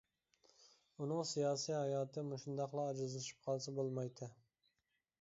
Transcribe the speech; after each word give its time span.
ئۇنىڭ 1.03 1.21
سىياسىي 1.33 1.77
ھاياتى 1.79 2.25
مۇشۇنداقلا 2.33 2.89
ئاجىزلىشىپ 2.95 3.49
قالسا 3.49 3.79
بولمايتتى. 3.81 4.35